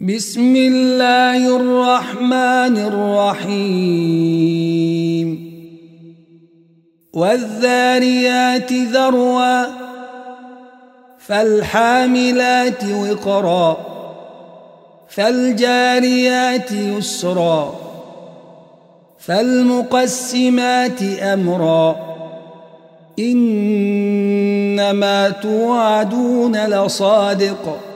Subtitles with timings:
[0.00, 3.56] بسم الله الرحمن الرحيم.
[7.12, 9.64] والذاريات ذروا
[11.18, 13.76] فالحاملات وقرا
[15.08, 17.74] فالجاريات يسرا
[19.18, 21.96] فالمقسمات أمرا.
[23.18, 27.95] إنما توعدون لصادق.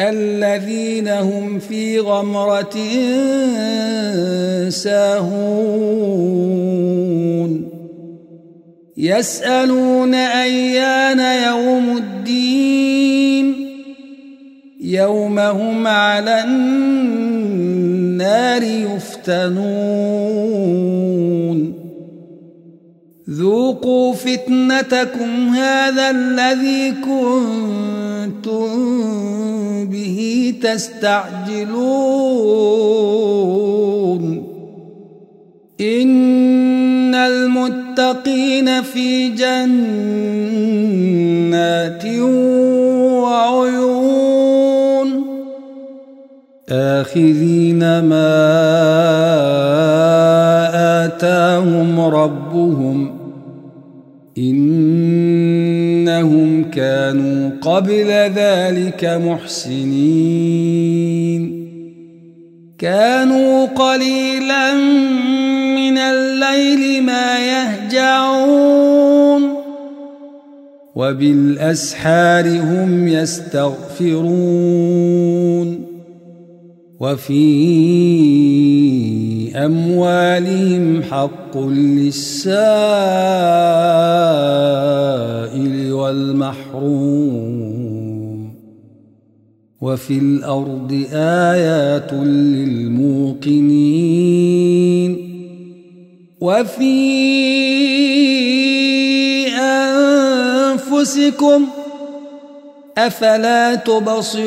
[0.00, 2.76] الذين هم في غمرة
[4.68, 6.36] ساهون.
[8.96, 13.54] يسألون أيان يوم الدين.
[14.80, 19.56] يوم هم على النار يفتنون.
[23.36, 28.66] ذوقوا فتنتكم هذا الذي كنتم
[29.86, 31.76] به تستعجلون.
[35.80, 39.66] إن المتقين في جنات
[43.22, 44.36] وعيون.
[46.68, 48.36] آخذين ما
[51.04, 53.15] آتاهم ربهم
[54.38, 58.06] إنهم كانوا قبل
[58.36, 60.76] ذلك محسنين.
[62.78, 64.74] كانوا قليلا
[65.76, 69.42] من الليل ما يهجعون.
[70.96, 74.36] وبالأسحار هم يستغفرون.
[77.00, 78.65] وفي
[79.66, 82.66] أموالهم حق للسائل
[85.92, 87.66] والمحروم.
[89.80, 93.56] وفي الأرض آيات للموقنين.
[96.40, 96.96] وفي
[99.48, 101.66] أنفسكم
[102.98, 104.46] أفلا تبصرون.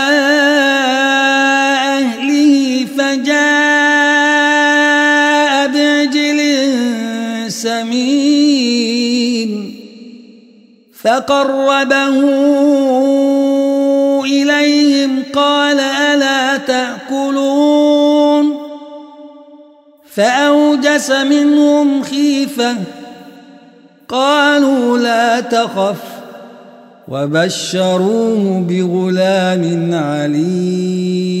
[11.03, 12.17] فقربه
[14.23, 18.57] إليهم قال ألا تأكلون؟
[20.13, 22.75] فأوجس منهم خيفة
[24.09, 26.03] قالوا لا تخف
[27.07, 31.40] وبشروه بغلام عليم.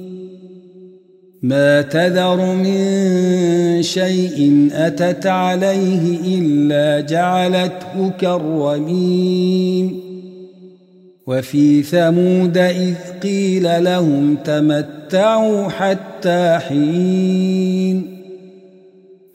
[1.43, 9.99] ما تذر من شيء أتت عليه إلا جعلته كالرميم.
[11.27, 18.17] وفي ثمود إذ قيل لهم تمتعوا حتى حين.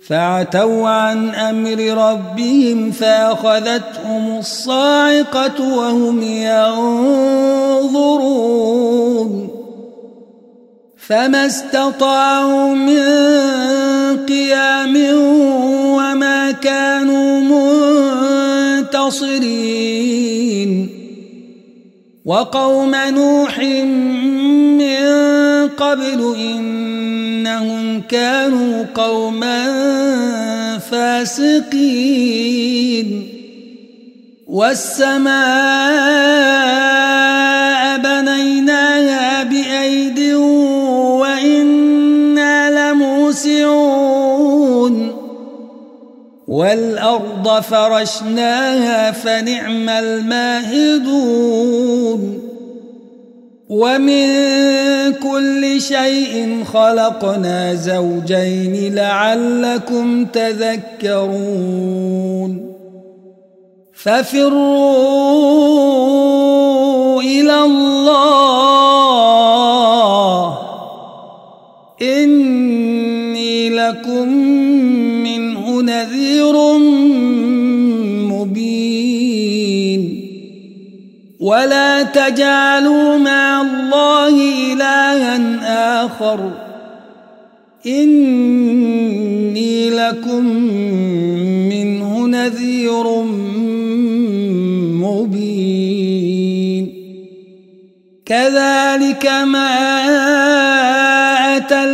[0.06, 6.22] فعتوا عن أمر ربهم فأخذتهم الصاعقة وهم
[7.82, 9.55] ينظرون.
[11.08, 13.06] فما استطاعوا من
[14.26, 14.96] قيام
[15.96, 17.40] وما كانوا
[18.90, 20.88] منتصرين
[22.24, 23.58] وقوم نوح
[24.78, 25.06] من
[25.68, 29.68] قبل إنهم كانوا قوما
[30.78, 32.26] فاسقين
[34.46, 36.35] والسماء
[46.76, 51.22] والأرض فرشناها فنعم الماهدون.
[53.68, 54.26] ومن
[55.12, 61.16] كل شيء خلقنا زوجين لعلكم تذكرون.
[63.94, 64.92] ففروا
[67.22, 68.66] إلى الله.
[72.02, 72.85] إني
[73.88, 74.28] لكم
[75.22, 76.78] منه نذير
[78.32, 80.22] مبين.
[81.40, 84.34] ولا تجعلوا مع الله
[84.72, 86.50] إلها آخر.
[87.86, 90.44] إني لكم
[91.68, 93.22] منه نذير
[95.02, 96.92] مبين.
[98.26, 99.66] كذلك ما
[101.56, 101.84] أتى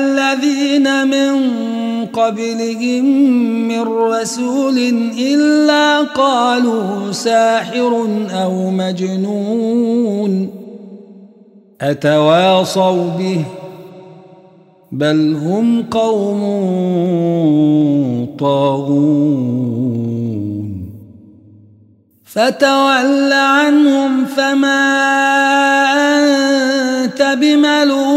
[2.22, 3.04] قبلهم
[3.68, 4.78] من رسول
[5.18, 8.06] إلا قالوا ساحر
[8.42, 10.50] أو مجنون
[11.80, 13.44] أتواصوا به
[14.92, 16.42] بل هم قوم
[18.38, 19.92] طاغون
[22.24, 24.82] فتول عنهم فما
[27.04, 28.11] أنت بملوم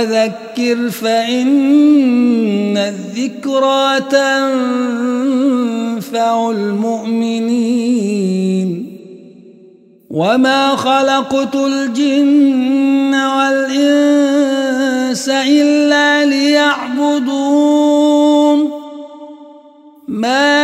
[0.00, 4.00] وذكر فإن الذكرى
[6.00, 8.70] تنفع المؤمنين.
[10.10, 17.90] وما خلقت الجن والإنس إلا ليعبدون.
[20.08, 20.59] ما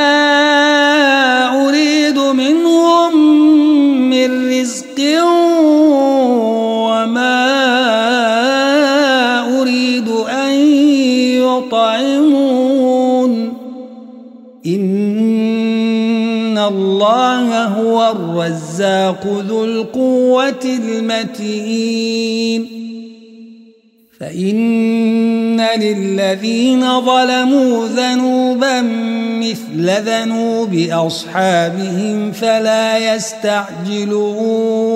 [14.67, 22.07] إن الله هو الرزاق ذو القوة المتين
[24.21, 28.83] فإن للذين ظلموا ذنوبا
[29.41, 34.96] مثل ذنوب أصحابهم فلا يستعجلون